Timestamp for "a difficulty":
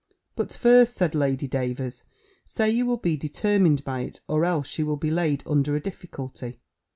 5.75-6.59